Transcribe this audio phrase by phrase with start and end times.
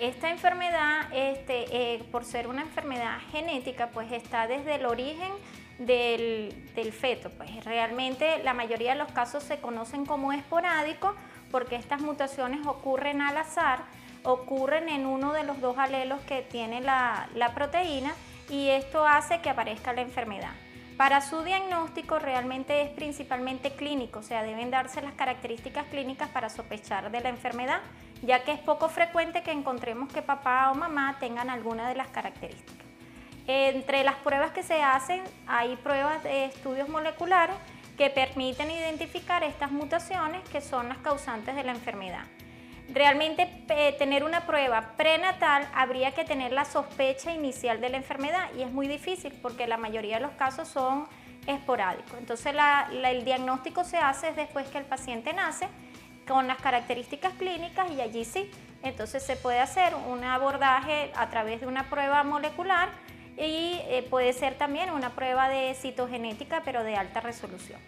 [0.00, 5.32] esta enfermedad, este, eh, por ser una enfermedad genética, pues está desde el origen
[5.78, 7.30] del, del, feto.
[7.30, 11.14] Pues realmente la mayoría de los casos se conocen como esporádicos
[11.50, 13.80] porque estas mutaciones ocurren al azar,
[14.22, 18.14] ocurren en uno de los dos alelos que tiene la, la proteína
[18.50, 20.52] y esto hace que aparezca la enfermedad.
[20.98, 26.50] Para su diagnóstico realmente es principalmente clínico, o sea, deben darse las características clínicas para
[26.50, 27.78] sospechar de la enfermedad,
[28.22, 32.08] ya que es poco frecuente que encontremos que papá o mamá tengan alguna de las
[32.08, 32.84] características.
[33.46, 37.54] Entre las pruebas que se hacen hay pruebas de estudios moleculares
[37.96, 42.24] que permiten identificar estas mutaciones que son las causantes de la enfermedad.
[42.88, 48.48] Realmente eh, tener una prueba prenatal habría que tener la sospecha inicial de la enfermedad
[48.56, 51.06] y es muy difícil porque la mayoría de los casos son
[51.46, 52.14] esporádicos.
[52.18, 52.54] Entonces
[53.04, 55.68] el diagnóstico se hace después que el paciente nace
[56.26, 58.50] con las características clínicas y allí sí,
[58.82, 62.88] entonces se puede hacer un abordaje a través de una prueba molecular
[63.36, 67.80] y eh, puede ser también una prueba de citogenética pero de alta resolución.